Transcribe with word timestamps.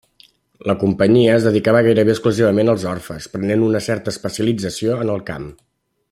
La 0.69 0.75
Companyia 0.83 1.35
es 1.39 1.43
dedicava 1.47 1.83
gairebé 1.89 2.11
exclusivament 2.15 2.73
als 2.73 2.85
orfes, 2.95 3.27
prenent 3.37 3.67
una 3.69 3.85
certa 3.89 4.15
especialització 4.17 4.97
en 5.07 5.13
el 5.17 5.23
camp. 5.33 5.47